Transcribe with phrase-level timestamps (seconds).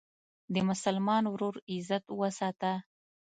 [0.53, 2.73] د مسلمان ورور عزت وساته.